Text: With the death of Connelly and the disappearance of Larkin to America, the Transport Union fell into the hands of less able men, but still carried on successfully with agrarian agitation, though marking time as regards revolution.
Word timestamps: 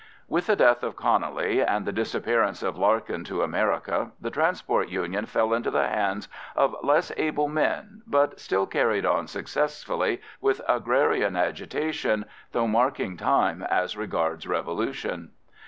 With 0.27 0.47
the 0.47 0.55
death 0.55 0.81
of 0.81 0.95
Connelly 0.95 1.61
and 1.61 1.85
the 1.85 1.91
disappearance 1.91 2.63
of 2.63 2.75
Larkin 2.75 3.23
to 3.25 3.43
America, 3.43 4.09
the 4.19 4.31
Transport 4.31 4.89
Union 4.89 5.27
fell 5.27 5.53
into 5.53 5.69
the 5.69 5.87
hands 5.87 6.27
of 6.55 6.75
less 6.81 7.11
able 7.17 7.47
men, 7.47 8.01
but 8.07 8.39
still 8.39 8.65
carried 8.65 9.05
on 9.05 9.27
successfully 9.27 10.19
with 10.41 10.59
agrarian 10.67 11.35
agitation, 11.35 12.25
though 12.51 12.67
marking 12.67 13.15
time 13.15 13.61
as 13.61 13.95
regards 13.95 14.47
revolution. 14.47 15.33